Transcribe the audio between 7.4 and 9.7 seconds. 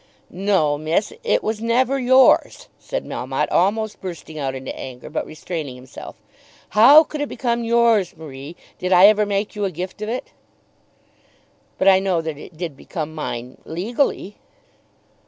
yours, Marie? Did I ever make you a